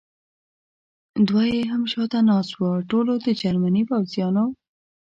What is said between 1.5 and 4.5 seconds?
یې هم شاته ناست و، ټولو د جرمني پوځیانو.